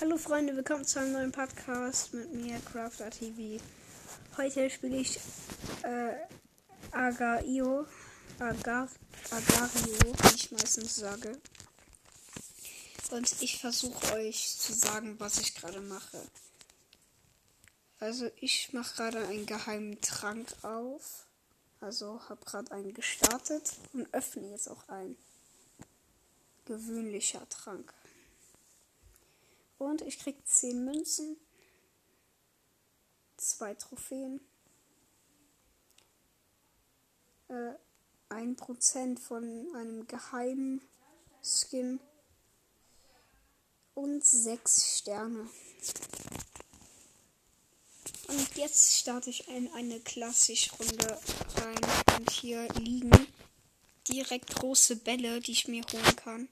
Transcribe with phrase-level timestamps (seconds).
[0.00, 3.62] Hallo Freunde, willkommen zu einem neuen Podcast mit mir, Crafter TV.
[4.36, 5.20] Heute spiele ich
[5.84, 6.16] äh,
[6.90, 7.86] Agario,
[8.40, 8.88] Agar,
[9.30, 11.38] Agario, wie ich meistens sage.
[13.12, 16.20] Und ich versuche euch zu sagen, was ich gerade mache.
[18.00, 21.28] Also ich mache gerade einen geheimen Trank auf.
[21.80, 25.16] Also habe gerade einen gestartet und öffne jetzt auch einen.
[26.64, 27.94] Gewöhnlicher Trank.
[29.78, 31.36] Und ich krieg 10 Münzen.
[33.36, 34.40] Zwei Trophäen.
[37.48, 37.74] Äh,
[38.30, 39.44] 1% von
[39.74, 40.80] einem geheimen
[41.42, 42.00] Skin.
[43.94, 45.48] Und 6 Sterne.
[48.28, 51.20] Und jetzt starte ich in eine klassische Runde
[51.56, 52.18] rein.
[52.18, 53.12] Und hier liegen
[54.08, 56.48] direkt große Bälle, die ich mir holen kann.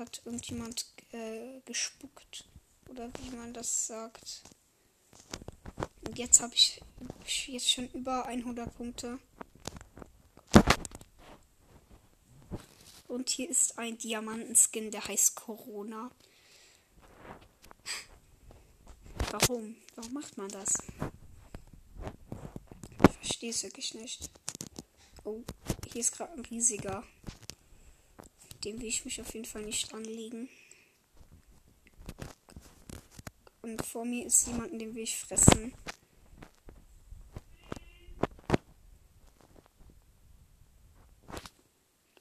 [0.00, 2.46] Hat irgendjemand äh, gespuckt.
[2.88, 4.40] Oder wie man das sagt.
[6.06, 6.80] Und jetzt habe ich,
[7.26, 9.18] ich jetzt schon über 100 Punkte.
[13.08, 16.10] Und hier ist ein Diamantenskin, der heißt Corona.
[19.32, 19.76] Warum?
[19.96, 20.72] Warum macht man das?
[23.02, 24.30] Ich verstehe es wirklich nicht.
[25.24, 25.42] Oh,
[25.92, 27.04] hier ist gerade ein riesiger.
[28.64, 30.48] Dem will ich mich auf jeden Fall nicht anlegen.
[33.62, 35.74] Und vor mir ist jemand, den will ich fressen.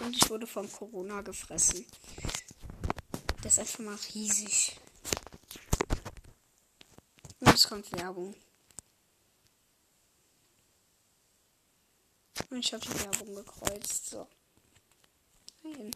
[0.00, 1.84] Und ich wurde von Corona gefressen.
[3.42, 4.76] Das ist einfach mal riesig.
[7.40, 8.34] Und es kommt Werbung.
[12.50, 14.10] Und ich habe die Werbung gekreuzt.
[14.10, 14.26] So.
[15.62, 15.90] Nein.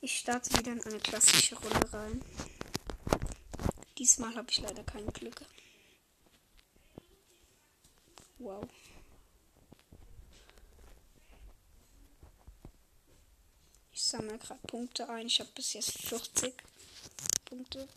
[0.00, 2.24] Ich starte wieder in eine klassische Runde rein.
[3.98, 5.42] Diesmal habe ich leider kein Glück.
[8.38, 8.64] Wow.
[13.92, 15.26] Ich sammle gerade Punkte ein.
[15.26, 16.54] Ich habe bis jetzt 40
[17.44, 17.88] Punkte.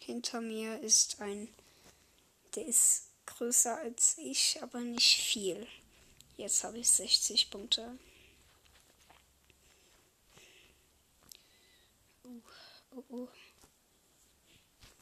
[0.00, 1.48] Hinter mir ist ein,
[2.56, 5.66] der ist größer als ich, aber nicht viel.
[6.36, 7.98] Jetzt habe ich 60 Punkte.
[12.94, 13.28] Oh, oh.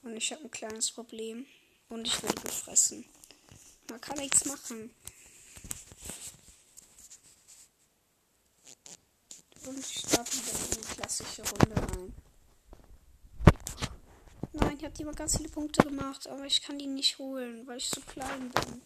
[0.03, 1.47] Und ich habe ein kleines Problem.
[1.89, 3.05] Und ich wurde gefressen.
[3.89, 4.95] Man kann nichts machen.
[9.67, 12.30] Und ich starte wieder in eine klassische Runde rein.
[14.53, 17.77] Nein, hier hat jemand ganz viele Punkte gemacht, aber ich kann die nicht holen, weil
[17.77, 18.83] ich zu klein bin.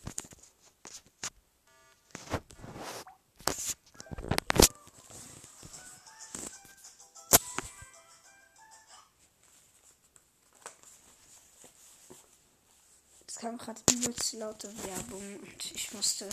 [13.26, 16.28] Es kam gerade übelst laute Werbung und ich musste,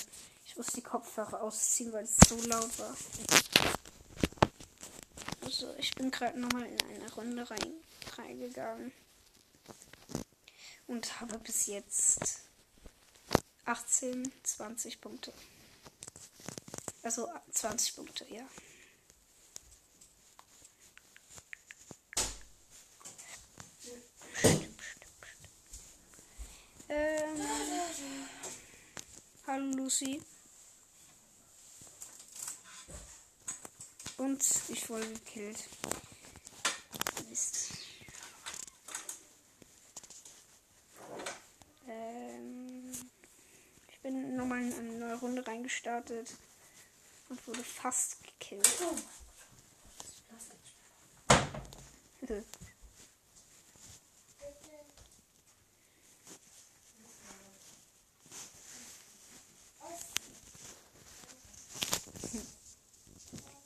[0.45, 2.97] ich musste die Kopfhörer ausziehen, weil es so laut war.
[5.45, 7.73] Also ich bin gerade nochmal in eine Runde rein,
[8.17, 8.91] reingegangen
[10.87, 12.41] und habe bis jetzt
[13.65, 15.33] 18, 20 Punkte.
[17.03, 18.47] Also 20 Punkte, ja.
[26.89, 27.41] Ähm,
[29.47, 30.21] hallo Lucy.
[34.17, 35.69] Und ich wurde gekillt.
[37.29, 37.71] Mist.
[41.87, 42.91] Ähm,
[43.87, 46.33] ich bin nochmal in eine neue Runde reingestartet
[47.29, 48.67] und wurde fast gekillt.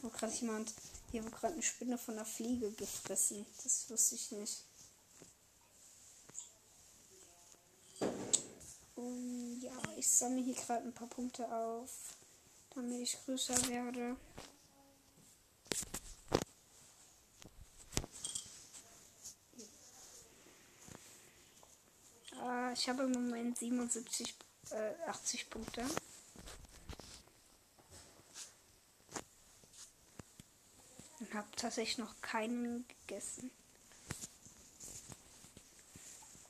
[0.01, 0.73] wo gerade jemand,
[1.11, 3.45] hier wurde gerade eine Spinne von einer Fliege gefressen.
[3.63, 4.63] Das wusste ich nicht.
[8.95, 12.17] Und ja, ich sammle hier gerade ein paar Punkte auf,
[12.73, 14.15] damit ich größer werde.
[22.41, 24.35] Ah, ich habe im Moment 77,
[24.71, 25.85] äh, 80 Punkte.
[31.19, 33.49] Und habe tatsächlich noch keinen gegessen.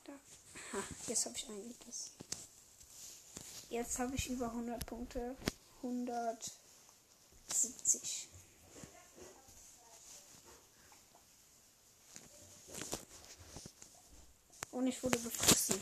[0.04, 0.12] Da.
[0.72, 2.25] Ha, jetzt habe ich einen gegessen.
[3.76, 5.36] Jetzt habe ich über 100 Punkte.
[5.82, 6.50] 100.
[7.52, 8.30] 70.
[14.70, 15.78] Und ich wurde gefressen.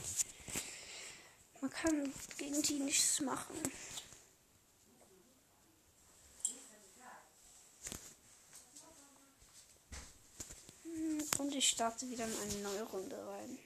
[1.60, 3.62] Man kann gegen die nichts machen.
[10.82, 13.56] Hm, und ich starte wieder in eine neue Runde rein.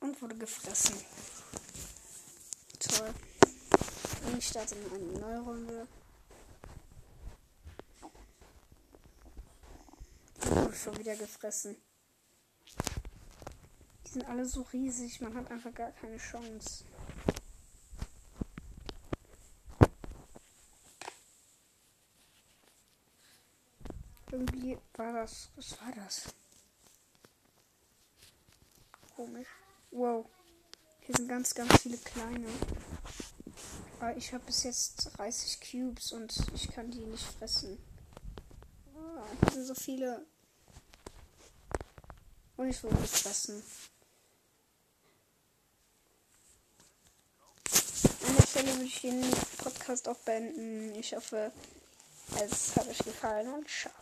[0.00, 0.96] Und wurde gefressen.
[2.78, 3.14] Toll.
[4.26, 5.86] Und ich starte in eine neue Runde.
[10.42, 11.76] Und wurde schon wieder gefressen.
[14.06, 16.84] Die sind alle so riesig, man hat einfach gar keine Chance.
[24.32, 25.50] Irgendwie war das.
[25.56, 26.34] Was war das?
[29.14, 29.48] Komisch.
[29.90, 30.26] Wow.
[31.00, 32.46] Hier sind ganz, ganz viele kleine.
[33.98, 37.76] Aber ich habe bis jetzt 30 Cubes und ich kann die nicht fressen.
[38.94, 40.24] Ah, hier sind so viele.
[42.56, 43.62] Und ich wurde gefressen.
[48.26, 49.24] An der Stelle würde ich den
[49.58, 50.94] Podcast auch beenden.
[50.94, 51.52] Ich hoffe,
[52.42, 53.92] es hat euch gefallen und ciao.